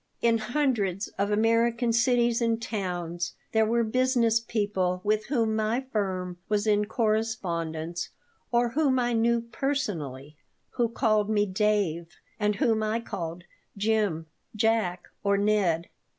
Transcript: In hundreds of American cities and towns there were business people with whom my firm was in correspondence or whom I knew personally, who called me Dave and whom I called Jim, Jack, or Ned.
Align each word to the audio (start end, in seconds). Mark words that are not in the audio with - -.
In 0.19 0.39
hundreds 0.39 1.09
of 1.19 1.29
American 1.29 1.93
cities 1.93 2.41
and 2.41 2.59
towns 2.59 3.35
there 3.51 3.67
were 3.67 3.83
business 3.83 4.39
people 4.39 4.99
with 5.03 5.27
whom 5.27 5.55
my 5.55 5.81
firm 5.91 6.39
was 6.49 6.65
in 6.65 6.85
correspondence 6.85 8.09
or 8.51 8.69
whom 8.69 8.97
I 8.97 9.13
knew 9.13 9.41
personally, 9.41 10.35
who 10.71 10.89
called 10.89 11.29
me 11.29 11.45
Dave 11.45 12.15
and 12.39 12.55
whom 12.55 12.81
I 12.81 12.99
called 12.99 13.43
Jim, 13.77 14.25
Jack, 14.55 15.03
or 15.23 15.37
Ned. 15.37 15.87